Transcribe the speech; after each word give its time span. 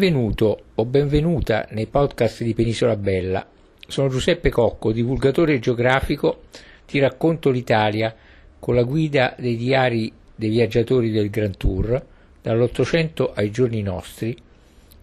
Benvenuto 0.00 0.62
o 0.76 0.86
benvenuta 0.86 1.66
nei 1.72 1.84
podcast 1.84 2.42
di 2.42 2.54
Penisola 2.54 2.96
Bella. 2.96 3.46
Sono 3.86 4.08
Giuseppe 4.08 4.48
Cocco, 4.48 4.92
divulgatore 4.92 5.58
geografico, 5.58 6.44
ti 6.86 6.98
racconto 6.98 7.50
l'Italia 7.50 8.16
con 8.58 8.74
la 8.74 8.82
guida 8.82 9.34
dei 9.38 9.56
diari 9.56 10.10
dei 10.34 10.48
viaggiatori 10.48 11.10
del 11.10 11.28
Grand 11.28 11.54
Tour 11.58 12.02
dall'Ottocento 12.40 13.34
ai 13.34 13.50
giorni 13.50 13.82
nostri 13.82 14.34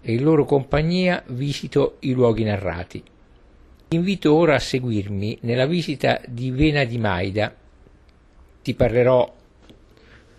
e 0.02 0.14
in 0.14 0.24
loro 0.24 0.46
compagnia 0.46 1.22
visito 1.28 1.98
i 2.00 2.14
luoghi 2.14 2.44
narrati. 2.44 3.04
Ti 3.90 3.96
invito 3.96 4.34
ora 4.34 4.56
a 4.56 4.60
seguirmi 4.60 5.38
nella 5.42 5.68
visita 5.68 6.20
di 6.28 6.50
Vena 6.50 6.86
di 6.86 6.98
Maida. 6.98 7.56
Ti 8.64 8.74
parlerò 8.74 9.32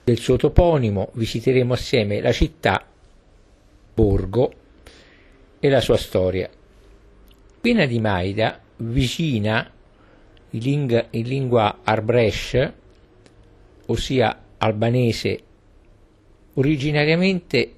del 0.02 0.18
suo 0.18 0.34
toponimo, 0.34 1.11
visiteremo 1.12 1.75
assieme 1.75 2.20
la 2.20 2.32
città 2.32 2.88
borgo 3.99 4.53
e 5.59 5.69
la 5.69 5.80
sua 5.80 5.96
storia. 5.96 6.48
Pena 7.61 7.84
di 7.84 7.98
Maida, 7.98 8.61
vicina 8.77 9.69
in 10.51 10.61
lingua, 10.61 11.06
in 11.11 11.27
lingua 11.27 11.80
arbresh, 11.83 12.73
ossia 13.87 14.45
albanese, 14.59 15.42
originariamente 16.55 17.75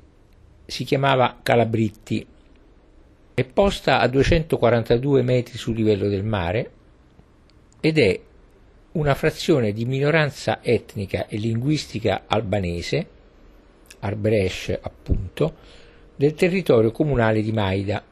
si 0.67 0.85
chiamava 0.85 1.39
Calabritti, 1.43 2.27
è 3.33 3.45
posta 3.45 4.01
a 4.01 4.07
242 4.07 5.23
metri 5.23 5.57
sul 5.57 5.75
livello 5.75 6.07
del 6.09 6.25
mare 6.25 6.71
ed 7.81 7.99
è 7.99 8.21
una 8.93 9.15
frazione 9.15 9.73
di 9.73 9.87
minoranza 9.87 10.59
etnica 10.63 11.27
e 11.29 11.39
linguistica 11.39 12.25
albanese, 12.27 13.07
Arbresh 14.01 14.79
appunto, 14.81 15.55
del 16.21 16.35
territorio 16.35 16.91
comunale 16.91 17.41
di 17.41 17.51
Maida. 17.51 18.05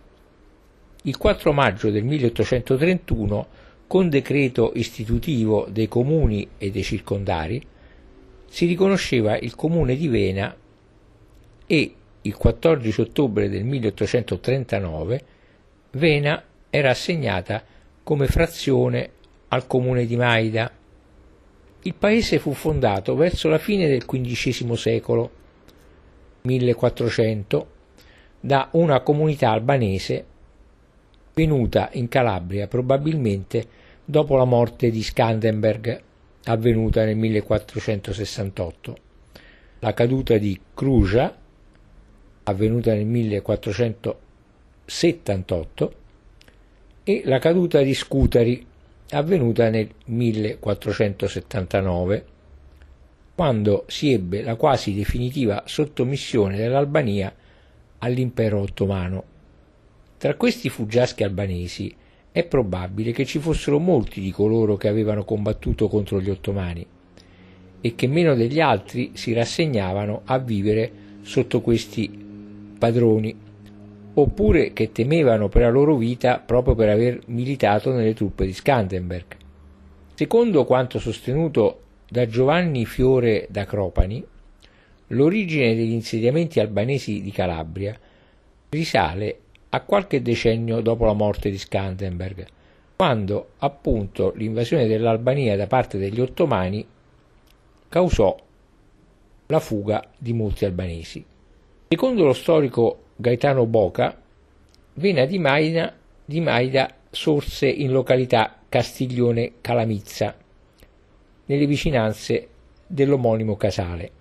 Il 1.02 1.18
4 1.18 1.52
maggio 1.52 1.90
del 1.90 2.04
1831, 2.04 3.46
con 3.86 4.08
decreto 4.08 4.72
istitutivo 4.76 5.66
dei 5.68 5.88
comuni 5.88 6.48
e 6.56 6.70
dei 6.70 6.82
circondari, 6.82 7.62
si 8.48 8.64
riconosceva 8.64 9.36
il 9.36 9.54
comune 9.54 9.94
di 9.94 10.08
Vena 10.08 10.56
e 11.66 11.94
il 12.22 12.34
14 12.34 12.98
ottobre 13.02 13.50
del 13.50 13.64
1839 13.64 15.24
Vena 15.90 16.42
era 16.70 16.88
assegnata 16.88 17.62
come 18.02 18.26
frazione 18.26 19.10
al 19.48 19.66
comune 19.66 20.06
di 20.06 20.16
Maida. 20.16 20.72
Il 21.82 21.94
paese 21.94 22.38
fu 22.38 22.54
fondato 22.54 23.14
verso 23.16 23.50
la 23.50 23.58
fine 23.58 23.86
del 23.86 24.06
XV 24.06 24.72
secolo, 24.72 25.30
1400, 26.40 27.76
da 28.40 28.68
una 28.72 29.00
comunità 29.00 29.50
albanese 29.50 30.24
venuta 31.34 31.90
in 31.92 32.08
Calabria 32.08 32.66
probabilmente 32.66 33.66
dopo 34.04 34.36
la 34.36 34.44
morte 34.44 34.90
di 34.90 35.02
Skandenberg 35.02 36.02
avvenuta 36.44 37.04
nel 37.04 37.16
1468, 37.16 38.96
la 39.80 39.92
caduta 39.92 40.38
di 40.38 40.58
Kruja 40.74 41.36
avvenuta 42.44 42.94
nel 42.94 43.04
1478 43.04 45.92
e 47.04 47.20
la 47.24 47.38
caduta 47.38 47.82
di 47.82 47.92
Scutari 47.94 48.64
avvenuta 49.10 49.68
nel 49.68 49.90
1479 50.04 52.24
quando 53.34 53.84
si 53.86 54.10
ebbe 54.12 54.40
la 54.42 54.54
quasi 54.56 54.94
definitiva 54.94 55.64
sottomissione 55.66 56.56
dell'Albania 56.56 57.30
all'impero 57.98 58.60
ottomano. 58.60 59.24
Tra 60.18 60.34
questi 60.34 60.68
fuggiaschi 60.68 61.22
albanesi 61.22 61.94
è 62.30 62.44
probabile 62.44 63.12
che 63.12 63.24
ci 63.24 63.38
fossero 63.38 63.78
molti 63.78 64.20
di 64.20 64.30
coloro 64.30 64.76
che 64.76 64.88
avevano 64.88 65.24
combattuto 65.24 65.88
contro 65.88 66.20
gli 66.20 66.30
ottomani 66.30 66.86
e 67.80 67.94
che 67.94 68.06
meno 68.06 68.34
degli 68.34 68.60
altri 68.60 69.12
si 69.14 69.32
rassegnavano 69.32 70.22
a 70.24 70.38
vivere 70.38 70.90
sotto 71.22 71.60
questi 71.60 72.26
padroni, 72.78 73.34
oppure 74.14 74.72
che 74.72 74.90
temevano 74.92 75.48
per 75.48 75.62
la 75.62 75.70
loro 75.70 75.96
vita 75.96 76.38
proprio 76.38 76.74
per 76.74 76.88
aver 76.88 77.20
militato 77.26 77.92
nelle 77.92 78.14
truppe 78.14 78.46
di 78.46 78.52
Skandenberg. 78.52 79.36
Secondo 80.14 80.64
quanto 80.64 80.98
sostenuto 80.98 81.80
da 82.08 82.26
Giovanni 82.26 82.84
Fiore 82.86 83.46
da 83.50 83.64
Cropani, 83.64 84.24
L'origine 85.08 85.74
degli 85.74 85.92
insediamenti 85.92 86.60
albanesi 86.60 87.22
di 87.22 87.30
Calabria 87.30 87.98
risale 88.68 89.40
a 89.70 89.80
qualche 89.80 90.20
decennio 90.20 90.80
dopo 90.80 91.06
la 91.06 91.14
morte 91.14 91.50
di 91.50 91.56
Skandenberg, 91.58 92.46
quando 92.96 93.50
appunto 93.58 94.32
l'invasione 94.34 94.86
dell'Albania 94.86 95.56
da 95.56 95.66
parte 95.66 95.98
degli 95.98 96.20
ottomani 96.20 96.86
causò 97.88 98.36
la 99.46 99.60
fuga 99.60 100.06
di 100.18 100.32
molti 100.34 100.66
albanesi. 100.66 101.24
Secondo 101.88 102.24
lo 102.24 102.34
storico 102.34 103.04
Gaetano 103.16 103.64
Boca, 103.64 104.20
Vena 104.94 105.24
di 105.24 105.38
Maida, 105.38 105.94
di 106.24 106.40
Maida 106.40 106.92
sorse 107.10 107.66
in 107.66 107.92
località 107.92 108.56
Castiglione 108.68 109.52
Calamizza, 109.62 110.36
nelle 111.46 111.66
vicinanze 111.66 112.48
dell'omonimo 112.86 113.56
casale. 113.56 114.17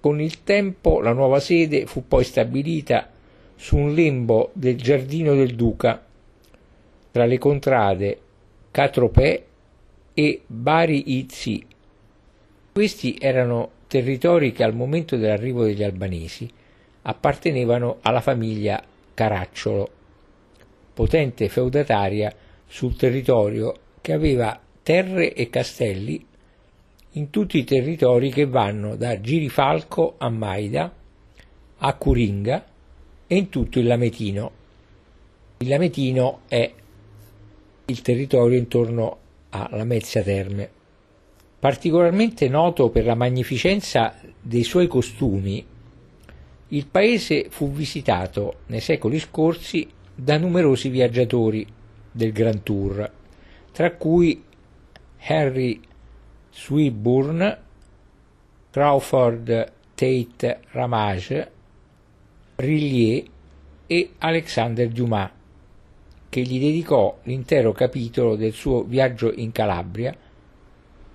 Con 0.00 0.20
il 0.20 0.42
tempo 0.42 1.00
la 1.00 1.12
nuova 1.12 1.40
sede 1.40 1.86
fu 1.86 2.06
poi 2.06 2.24
stabilita 2.24 3.10
su 3.56 3.76
un 3.76 3.94
lembo 3.94 4.50
del 4.52 4.76
Giardino 4.76 5.34
del 5.34 5.54
Duca, 5.54 6.04
tra 7.10 7.24
le 7.24 7.38
contrade 7.38 8.20
Catropè 8.70 9.44
e 10.12 10.42
Bari 10.46 11.16
Izzi. 11.16 11.64
Questi 12.72 13.16
erano 13.18 13.70
territori 13.86 14.52
che 14.52 14.64
al 14.64 14.74
momento 14.74 15.16
dell'arrivo 15.16 15.64
degli 15.64 15.82
albanesi 15.82 16.50
appartenevano 17.02 17.98
alla 18.02 18.20
famiglia 18.20 18.82
Caracciolo, 19.14 19.88
potente 20.92 21.48
feudataria 21.48 22.32
sul 22.66 22.96
territorio 22.96 23.74
che 24.02 24.12
aveva 24.12 24.60
terre 24.82 25.32
e 25.32 25.48
castelli 25.48 26.25
in 27.16 27.30
tutti 27.30 27.58
i 27.58 27.64
territori 27.64 28.30
che 28.30 28.46
vanno 28.46 28.94
da 28.94 29.20
Girifalco 29.20 30.16
a 30.18 30.28
Maida, 30.28 30.92
a 31.78 31.94
Curinga 31.94 32.64
e 33.26 33.36
in 33.36 33.48
tutto 33.48 33.78
il 33.78 33.86
Lametino. 33.86 34.50
Il 35.58 35.68
Lametino 35.68 36.40
è 36.46 36.70
il 37.86 38.02
territorio 38.02 38.58
intorno 38.58 39.18
a 39.50 39.68
Lamezia 39.72 40.22
Terme. 40.22 40.68
Particolarmente 41.58 42.48
noto 42.48 42.90
per 42.90 43.06
la 43.06 43.14
magnificenza 43.14 44.14
dei 44.40 44.62
suoi 44.62 44.86
costumi, 44.86 45.64
il 46.68 46.86
paese 46.86 47.46
fu 47.48 47.72
visitato 47.72 48.58
nei 48.66 48.80
secoli 48.80 49.18
scorsi 49.18 49.88
da 50.14 50.36
numerosi 50.36 50.90
viaggiatori 50.90 51.66
del 52.12 52.32
Grand 52.32 52.62
Tour, 52.62 53.10
tra 53.72 53.92
cui 53.92 54.42
Henry 55.18 55.80
Swinburne, 56.56 57.58
Crawford 58.70 59.72
Tate 59.94 60.60
Ramage, 60.70 61.52
Rillier 62.56 63.24
e 63.86 64.10
Alexander 64.18 64.88
Dumas, 64.88 65.30
che 66.30 66.40
gli 66.40 66.58
dedicò 66.58 67.18
l'intero 67.24 67.72
capitolo 67.72 68.36
del 68.36 68.52
suo 68.52 68.82
viaggio 68.84 69.30
in 69.32 69.52
Calabria, 69.52 70.16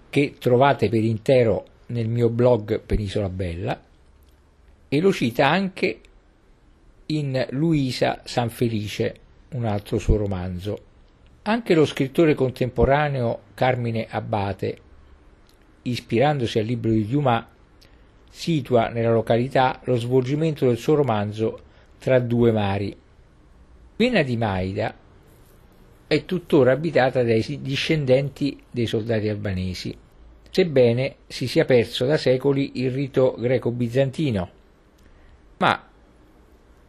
che 0.09 0.35
trovate 0.39 0.89
per 0.89 1.03
intero 1.03 1.65
nel 1.87 2.07
mio 2.07 2.29
blog 2.29 2.79
Penisola 2.79 3.27
Bella, 3.27 3.81
e 4.87 4.99
lo 4.99 5.11
cita 5.11 5.47
anche 5.47 5.99
in 7.07 7.47
Luisa 7.49 8.21
Sanfelice, 8.23 9.15
un 9.53 9.65
altro 9.65 9.97
suo 9.97 10.17
romanzo. 10.17 10.77
Anche 11.41 11.73
lo 11.73 11.85
scrittore 11.85 12.35
contemporaneo 12.35 13.39
Carmine 13.55 14.05
Abate 14.07 14.89
ispirandosi 15.83 16.59
al 16.59 16.65
libro 16.65 16.91
di 16.91 17.07
Dumas, 17.07 17.45
situa 18.29 18.89
nella 18.89 19.11
località 19.11 19.79
lo 19.83 19.95
svolgimento 19.95 20.65
del 20.65 20.77
suo 20.77 20.95
romanzo 20.95 21.61
Tra 21.99 22.19
due 22.19 22.51
mari. 22.51 22.97
Vena 23.95 24.23
di 24.23 24.35
Maida 24.37 24.95
è 26.07 26.25
tuttora 26.25 26.71
abitata 26.71 27.23
dai 27.23 27.59
discendenti 27.61 28.59
dei 28.71 28.87
soldati 28.87 29.29
albanesi, 29.29 29.95
sebbene 30.49 31.15
si 31.27 31.47
sia 31.47 31.65
perso 31.65 32.05
da 32.05 32.17
secoli 32.17 32.81
il 32.81 32.91
rito 32.91 33.35
greco-bizantino, 33.37 34.49
ma 35.57 35.87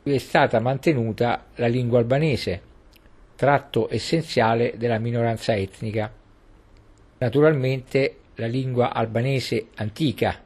è 0.03 0.19
stata 0.19 0.59
mantenuta 0.59 1.45
la 1.57 1.67
lingua 1.67 1.99
albanese, 1.99 2.63
tratto 3.37 3.89
essenziale 3.91 4.75
della 4.77 4.99
minoranza 4.99 5.55
etnica. 5.55 6.11
Naturalmente 7.19 8.17
la 8.37 8.47
lingua 8.47 8.93
albanese 8.93 9.69
antica, 9.77 10.41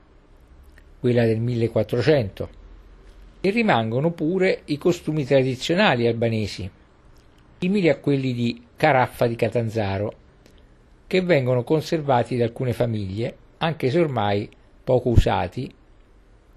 quella 0.99 1.25
del 1.25 1.41
1400, 1.41 2.49
e 3.41 3.51
rimangono 3.51 4.11
pure 4.11 4.63
i 4.67 4.79
costumi 4.79 5.25
tradizionali 5.25 6.07
albanesi, 6.07 6.69
simili 7.59 7.89
a 7.89 7.99
quelli 7.99 8.33
di 8.33 8.63
Caraffa 8.77 9.27
di 9.27 9.37
Catanzaro, 9.37 10.15
che 11.07 11.21
vengono 11.21 11.63
conservati 11.63 12.37
da 12.37 12.45
alcune 12.45 12.73
famiglie, 12.73 13.37
anche 13.59 13.91
se 13.91 14.01
ormai 14.01 14.49
poco 14.83 15.11
usati, 15.11 15.73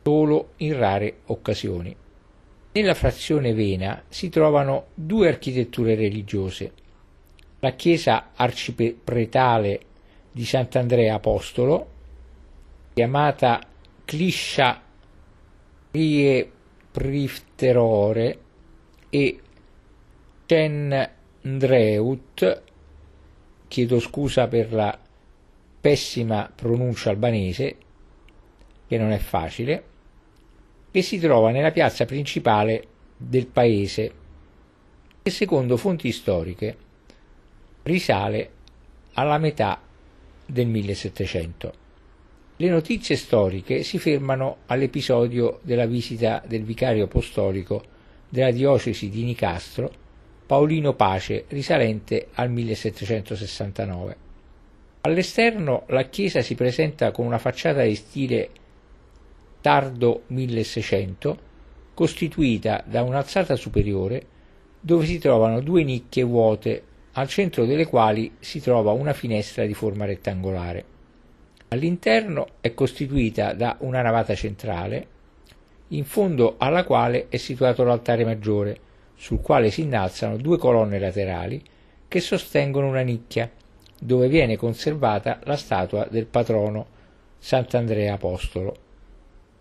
solo 0.04 0.54
in 0.58 0.78
rare 0.78 1.18
occasioni. 1.26 1.96
Nella 2.72 2.94
frazione 2.96 3.54
Vena 3.54 4.04
si 4.10 4.30
trovano 4.30 4.88
due 4.96 5.28
architetture 5.28 5.94
religiose, 5.94 6.72
la 7.60 7.72
chiesa 7.74 8.32
arcipretale 8.36 9.82
di 10.40 10.46
Sant'Andrea 10.46 11.16
Apostolo, 11.16 11.88
chiamata 12.94 13.60
Cliscia 14.06 14.82
Rie 15.92 16.52
Prifterore 16.90 18.40
e 19.10 19.40
Cendreut, 20.46 21.82
chiedo 23.68 24.00
scusa 24.00 24.48
per 24.48 24.72
la 24.72 24.98
pessima 25.82 26.50
pronuncia 26.56 27.10
albanese, 27.10 27.76
che 28.88 28.98
non 28.98 29.12
è 29.12 29.18
facile, 29.18 29.84
che 30.90 31.02
si 31.02 31.20
trova 31.20 31.52
nella 31.52 31.72
piazza 31.72 32.06
principale 32.06 32.88
del 33.18 33.48
paese 33.48 34.14
e 35.22 35.30
secondo 35.30 35.76
fonti 35.76 36.14
storiche 36.14 36.78
risale 37.84 38.52
alla 39.16 39.38
metà 39.38 39.88
del 40.50 40.68
1700. 40.68 41.74
Le 42.58 42.68
notizie 42.70 43.16
storiche 43.16 43.84
si 43.84 44.00
fermano 44.00 44.58
all'episodio 44.66 45.60
della 45.62 45.86
visita 45.86 46.44
del 46.46 46.64
vicario 46.64 47.06
apostolico 47.06 47.84
della 48.28 48.52
diocesi 48.52 49.10
di 49.10 49.24
Nicastro, 49.24 49.92
Paolino 50.46 50.94
Pace, 50.94 51.46
risalente 51.48 52.28
al 52.34 52.52
1769. 52.52 54.18
All'esterno 55.02 55.84
la 55.88 56.04
chiesa 56.04 56.42
si 56.42 56.56
presenta 56.56 57.12
con 57.12 57.26
una 57.26 57.38
facciata 57.38 57.84
di 57.84 57.96
stile 57.96 58.50
tardo 59.62 60.24
1600, 60.28 61.40
costituita 61.94 62.84
da 62.86 63.04
un'alzata 63.04 63.56
superiore 63.56 64.38
dove 64.80 65.06
si 65.06 65.20
trovano 65.20 65.60
due 65.62 65.84
nicchie 65.84 66.24
vuote 66.24 66.84
al 67.20 67.28
centro 67.28 67.66
delle 67.66 67.86
quali 67.86 68.32
si 68.40 68.62
trova 68.62 68.94
una 68.94 69.12
finestra 69.12 69.66
di 69.66 69.74
forma 69.74 70.06
rettangolare. 70.06 70.86
All'interno 71.68 72.48
è 72.62 72.74
costituita 72.74 73.52
da 73.52 73.76
una 73.80 74.02
navata 74.02 74.34
centrale, 74.36 75.08
in 75.90 76.06
fondo 76.06 76.56
alla 76.58 76.86
quale 76.86 77.28
è 77.28 77.36
situato 77.36 77.84
l'altare 77.84 78.24
maggiore, 78.24 78.80
sul 79.16 79.42
quale 79.42 79.70
si 79.70 79.82
innalzano 79.82 80.38
due 80.38 80.58
colonne 80.58 80.98
laterali 80.98 81.62
che 82.08 82.22
sostengono 82.22 82.88
una 82.88 83.02
nicchia, 83.02 83.52
dove 84.00 84.30
viene 84.30 84.56
conservata 84.56 85.42
la 85.44 85.58
statua 85.58 86.08
del 86.10 86.26
patrono 86.26 86.88
Sant'Andrea 87.38 88.14
Apostolo. 88.14 88.76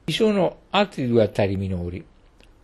Vi 0.05 0.13
sono 0.13 0.59
altri 0.71 1.09
due 1.09 1.23
altari 1.23 1.57
minori, 1.57 2.05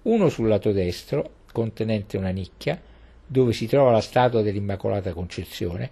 uno 0.02 0.29
sul 0.29 0.47
lato 0.47 0.70
destro, 0.70 1.31
contenente 1.50 2.17
una 2.17 2.31
nicchia, 2.31 2.81
dove 3.26 3.53
si 3.53 3.67
trova 3.67 3.91
la 3.91 4.00
statua 4.00 4.43
dell'Immacolata 4.43 5.12
Concezione, 5.12 5.91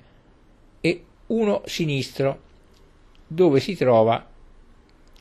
e 0.80 1.04
uno 1.28 1.62
sinistro, 1.64 2.40
dove 3.26 3.60
si 3.60 3.74
trova 3.76 4.26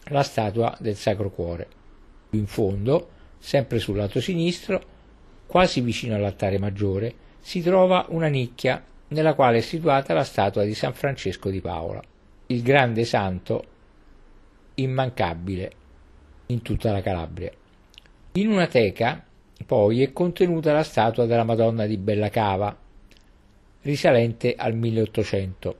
la 0.05 0.23
statua 0.23 0.75
del 0.79 0.95
Sacro 0.95 1.29
Cuore. 1.29 1.67
In 2.31 2.47
fondo, 2.47 3.09
sempre 3.39 3.79
sul 3.79 3.97
lato 3.97 4.19
sinistro, 4.19 4.81
quasi 5.45 5.81
vicino 5.81 6.15
all'altare 6.15 6.57
maggiore, 6.57 7.13
si 7.39 7.61
trova 7.61 8.05
una 8.09 8.27
nicchia 8.27 8.83
nella 9.09 9.33
quale 9.33 9.57
è 9.57 9.61
situata 9.61 10.13
la 10.13 10.23
statua 10.23 10.63
di 10.63 10.73
San 10.73 10.93
Francesco 10.93 11.49
di 11.49 11.61
Paola, 11.61 12.01
il 12.47 12.61
grande 12.61 13.03
santo 13.03 13.65
immancabile 14.75 15.71
in 16.47 16.61
tutta 16.61 16.91
la 16.91 17.01
Calabria. 17.01 17.51
In 18.33 18.49
una 18.49 18.67
teca 18.67 19.23
poi 19.65 20.01
è 20.01 20.13
contenuta 20.13 20.71
la 20.71 20.83
statua 20.83 21.25
della 21.25 21.43
Madonna 21.43 21.85
di 21.85 21.97
Bella 21.97 22.29
Cava, 22.29 22.75
risalente 23.81 24.55
al 24.55 24.75
1800. 24.75 25.75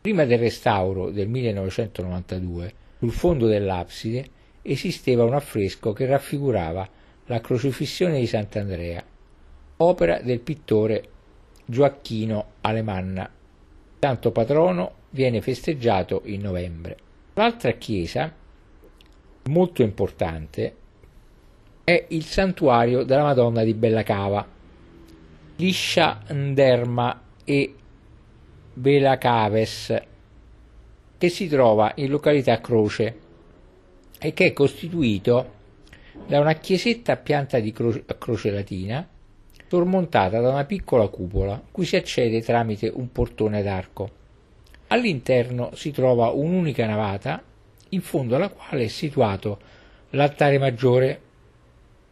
Prima 0.00 0.24
del 0.24 0.38
restauro 0.38 1.10
del 1.10 1.28
1992, 1.28 2.74
sul 2.98 3.10
fondo 3.10 3.46
dell'abside 3.46 4.26
esisteva 4.62 5.24
un 5.24 5.34
affresco 5.34 5.92
che 5.92 6.06
raffigurava 6.06 6.88
la 7.26 7.40
crocifissione 7.40 8.18
di 8.18 8.26
Sant'Andrea, 8.26 9.02
opera 9.78 10.20
del 10.20 10.40
pittore 10.40 11.08
Gioacchino 11.64 12.46
Alemanna. 12.60 13.30
Santo 13.98 14.30
patrono 14.30 14.92
viene 15.10 15.40
festeggiato 15.40 16.22
in 16.24 16.42
novembre. 16.42 16.96
L'altra 17.34 17.72
chiesa 17.72 18.32
molto 19.44 19.82
importante 19.82 20.74
è 21.84 22.06
il 22.08 22.24
santuario 22.24 23.04
della 23.04 23.24
Madonna 23.24 23.62
di 23.62 23.74
Bella 23.74 24.02
Cava. 24.02 24.46
Liscia 25.56 26.22
Nderma 26.32 27.22
e 27.44 27.74
Bela 28.72 29.18
Caves, 29.18 30.02
che 31.18 31.28
si 31.28 31.46
trova 31.46 31.92
in 31.96 32.08
località 32.08 32.58
Croce 32.60 33.18
e 34.18 34.32
che 34.32 34.46
è 34.46 34.52
costituito 34.54 35.52
da 36.26 36.40
una 36.40 36.54
chiesetta 36.54 37.12
a 37.12 37.16
pianta 37.16 37.58
di 37.60 37.70
croce, 37.70 38.02
a 38.06 38.14
croce 38.14 38.50
latina 38.50 39.06
sormontata 39.68 40.40
da 40.40 40.50
una 40.50 40.64
piccola 40.64 41.08
cupola 41.08 41.60
cui 41.70 41.84
si 41.84 41.96
accede 41.96 42.40
tramite 42.40 42.90
un 42.94 43.10
portone 43.12 43.62
d'arco. 43.62 44.10
All'interno 44.88 45.70
si 45.74 45.90
trova 45.90 46.28
un'unica 46.28 46.86
navata 46.86 47.42
in 47.90 48.00
fondo 48.00 48.36
alla 48.36 48.48
quale 48.48 48.84
è 48.84 48.88
situato 48.88 49.58
l'altare 50.10 50.58
maggiore 50.58 51.20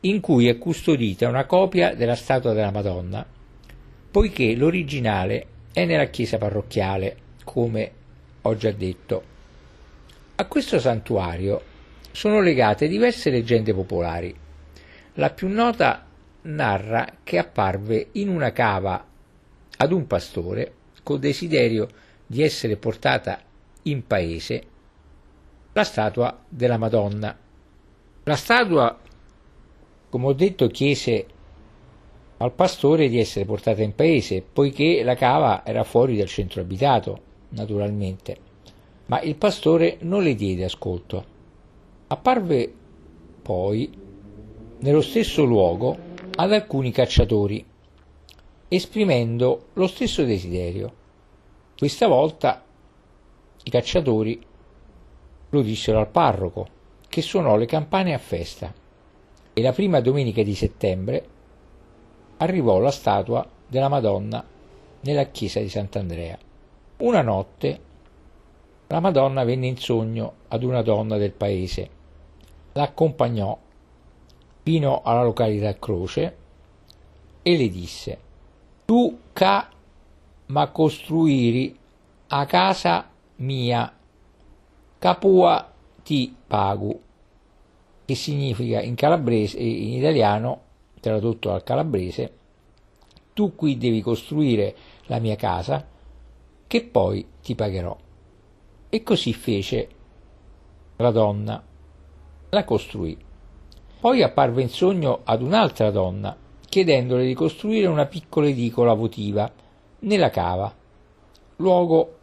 in 0.04 0.20
cui 0.20 0.48
è 0.48 0.58
custodita 0.58 1.28
una 1.28 1.46
copia 1.46 1.94
della 1.94 2.14
statua 2.14 2.52
della 2.52 2.70
Madonna, 2.70 3.24
poiché 4.10 4.54
l'originale 4.54 5.46
è 5.72 5.84
nella 5.84 6.06
chiesa 6.06 6.38
parrocchiale, 6.38 7.16
come 7.44 7.90
ho 8.42 8.56
già 8.56 8.72
detto. 8.72 9.22
A 10.36 10.46
questo 10.46 10.78
santuario 10.78 11.62
sono 12.10 12.40
legate 12.40 12.88
diverse 12.88 13.30
leggende 13.30 13.72
popolari. 13.72 14.34
La 15.14 15.30
più 15.30 15.48
nota 15.48 16.04
narra 16.42 17.18
che 17.22 17.38
apparve 17.38 18.08
in 18.12 18.28
una 18.28 18.50
cava 18.50 19.06
ad 19.76 19.92
un 19.92 20.06
pastore 20.06 20.74
col 21.02 21.18
desiderio 21.20 21.88
di 22.26 22.42
essere 22.42 22.76
portata 22.76 23.40
in 23.82 24.06
paese 24.06 24.62
la 25.72 25.84
statua 25.84 26.38
della 26.48 26.76
Madonna. 26.76 27.36
La 28.24 28.36
statua, 28.36 28.98
come 30.12 30.26
ho 30.26 30.32
detto, 30.34 30.66
chiese 30.66 31.26
al 32.36 32.52
pastore 32.52 33.08
di 33.08 33.18
essere 33.18 33.46
portata 33.46 33.80
in 33.80 33.94
paese, 33.94 34.42
poiché 34.42 35.02
la 35.02 35.14
cava 35.14 35.64
era 35.64 35.84
fuori 35.84 36.18
dal 36.18 36.26
centro 36.26 36.60
abitato, 36.60 37.20
naturalmente. 37.48 38.36
Ma 39.06 39.22
il 39.22 39.36
pastore 39.36 39.96
non 40.00 40.22
le 40.22 40.34
diede 40.34 40.64
ascolto. 40.64 41.24
Apparve 42.08 42.70
poi 43.40 43.90
nello 44.80 45.00
stesso 45.00 45.44
luogo 45.44 45.96
ad 46.34 46.52
alcuni 46.52 46.90
cacciatori, 46.90 47.64
esprimendo 48.68 49.68
lo 49.72 49.86
stesso 49.86 50.24
desiderio. 50.24 50.92
Questa 51.74 52.06
volta 52.06 52.62
i 53.62 53.70
cacciatori 53.70 54.38
lo 55.48 55.62
dissero 55.62 56.00
al 56.00 56.10
parroco, 56.10 56.68
che 57.08 57.22
suonò 57.22 57.56
le 57.56 57.64
campane 57.64 58.12
a 58.12 58.18
festa, 58.18 58.80
e 59.52 59.62
la 59.62 59.72
prima 59.72 60.00
domenica 60.00 60.42
di 60.42 60.54
settembre 60.54 61.26
arrivò 62.38 62.78
la 62.78 62.90
statua 62.90 63.46
della 63.66 63.88
Madonna 63.88 64.44
nella 65.00 65.24
chiesa 65.24 65.60
di 65.60 65.68
Sant'Andrea. 65.68 66.38
Una 66.98 67.22
notte 67.22 67.80
la 68.86 69.00
Madonna 69.00 69.44
venne 69.44 69.66
in 69.66 69.76
sogno 69.78 70.34
ad 70.48 70.62
una 70.62 70.82
donna 70.82 71.16
del 71.16 71.32
paese, 71.32 71.88
l'accompagnò 72.72 73.58
fino 74.62 75.02
alla 75.02 75.22
località 75.22 75.76
Croce 75.78 76.36
e 77.42 77.56
le 77.56 77.68
disse 77.68 78.18
Tu 78.84 79.18
ca 79.32 79.68
ma 80.46 80.68
costruiri 80.68 81.76
a 82.28 82.46
casa 82.46 83.08
mia 83.36 83.92
Capua 84.98 85.72
ti 86.04 86.32
pagu, 86.46 87.00
che 88.12 88.14
significa 88.14 88.82
in 88.82 88.94
calabrese 88.94 89.56
e 89.56 89.66
in 89.66 89.94
italiano, 89.94 90.60
tradotto 91.00 91.50
al 91.50 91.62
calabrese, 91.62 92.32
tu 93.32 93.54
qui 93.54 93.78
devi 93.78 94.02
costruire 94.02 94.76
la 95.06 95.18
mia 95.18 95.34
casa, 95.36 95.86
che 96.66 96.84
poi 96.84 97.26
ti 97.42 97.54
pagherò. 97.54 97.96
E 98.90 99.02
così 99.02 99.32
fece 99.32 99.88
la 100.96 101.10
donna, 101.10 101.62
la 102.50 102.64
costruì. 102.64 103.16
Poi 103.98 104.22
apparve 104.22 104.60
in 104.60 104.68
sogno 104.68 105.20
ad 105.24 105.40
un'altra 105.40 105.90
donna, 105.90 106.36
chiedendole 106.68 107.24
di 107.24 107.32
costruire 107.32 107.86
una 107.86 108.04
piccola 108.04 108.48
edicola 108.48 108.92
votiva 108.92 109.50
nella 110.00 110.28
cava, 110.28 110.74
luogo 111.56 112.18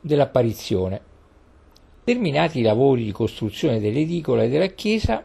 dell'apparizione. 0.00 1.00
Terminati 2.06 2.60
i 2.60 2.62
lavori 2.62 3.02
di 3.02 3.10
costruzione 3.10 3.80
dell'edicola 3.80 4.44
e 4.44 4.48
della 4.48 4.68
chiesa, 4.68 5.24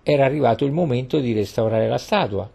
era 0.00 0.24
arrivato 0.24 0.64
il 0.64 0.70
momento 0.70 1.18
di 1.18 1.32
restaurare 1.32 1.88
la 1.88 1.98
statua. 1.98 2.48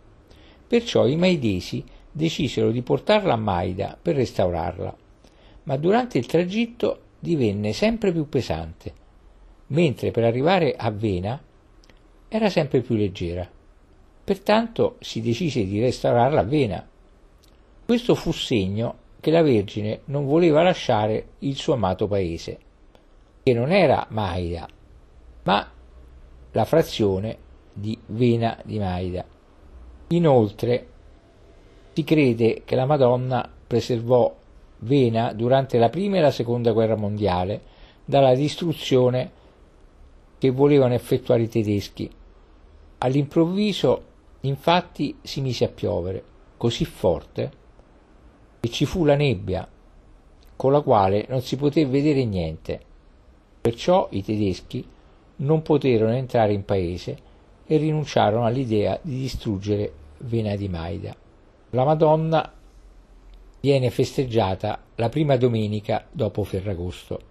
Perciò 0.66 1.06
i 1.06 1.18
maidesi 1.18 1.84
decisero 2.10 2.72
di 2.72 2.82
portarla 2.82 3.34
a 3.34 3.36
Maida 3.36 3.98
per 4.02 4.16
restaurarla, 4.16 4.96
ma 5.64 5.76
durante 5.76 6.18
il 6.18 6.26
tragitto 6.26 7.02
divenne 7.20 7.74
sempre 7.74 8.14
più 8.14 8.30
pesante, 8.30 8.94
mentre 9.68 10.12
per 10.12 10.24
arrivare 10.24 10.74
a 10.78 10.90
Vena 10.90 11.38
era 12.30 12.50
sempre 12.50 12.80
più 12.80 12.96
leggera. 12.96 13.46
Pertanto 14.24 14.96
si 15.02 15.20
decise 15.20 15.66
di 15.66 15.82
restaurarla 15.82 16.40
a 16.40 16.46
Vena. 16.46 16.90
Questo 17.86 18.16
fu 18.16 18.32
segno 18.32 18.96
che 19.20 19.32
la 19.32 19.42
Vergine 19.42 20.00
non 20.06 20.26
voleva 20.26 20.64
lasciare 20.64 21.32
il 21.40 21.58
suo 21.58 21.74
amato 21.74 22.08
paese, 22.08 22.68
che 23.50 23.56
non 23.56 23.72
era 23.72 24.06
Maida, 24.10 24.68
ma 25.44 25.72
la 26.52 26.66
frazione 26.66 27.38
di 27.74 27.98
Vena 28.06 28.60
di 28.64 28.78
Maida. 28.78 29.26
Inoltre 30.10 30.88
si 31.94 32.04
crede 32.04 32.62
che 32.64 32.76
la 32.76 32.86
Madonna 32.86 33.50
preservò 33.66 34.36
Vena 34.82 35.34
durante 35.34 35.80
la 35.80 35.90
prima 35.90 36.18
e 36.18 36.22
la 36.22 36.30
seconda 36.30 36.72
guerra 36.74 36.96
mondiale 36.96 37.62
dalla 38.06 38.36
distruzione 38.36 39.32
che 40.38 40.52
volevano 40.52 40.94
effettuare 40.94 41.42
i 41.42 41.50
tedeschi. 41.50 42.10
All'improvviso, 43.00 44.04
infatti, 44.42 45.18
si 45.24 45.42
mise 45.42 45.66
a 45.66 45.70
piovere 45.70 46.24
così 46.56 46.86
forte 46.86 47.52
che 48.60 48.70
ci 48.70 48.86
fu 48.86 49.06
la 49.06 49.16
nebbia 49.16 49.68
con 50.56 50.72
la 50.72 50.82
quale 50.82 51.26
non 51.30 51.42
si 51.42 51.56
poté 51.56 51.86
vedere 51.88 52.24
niente. 52.26 52.82
Perciò 53.62 54.08
i 54.12 54.24
tedeschi 54.24 54.86
non 55.38 55.62
poterono 55.62 56.14
entrare 56.14 56.54
in 56.54 56.66
paese 56.66 57.18
e 57.66 57.78
rinunciarono 57.78 58.46
all'idea 58.46 58.98
di 59.02 59.20
distruggere 59.20 59.92
Vena 60.20 60.56
di 60.56 60.68
Maida. 60.68 61.16
La 61.72 61.84
Madonna 61.86 62.52
viene 63.62 63.90
festeggiata 63.90 64.80
la 64.96 65.10
prima 65.10 65.38
domenica 65.38 66.06
dopo 66.10 66.44
Ferragosto. 66.44 67.29